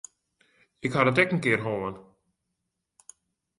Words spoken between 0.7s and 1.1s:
Ik ha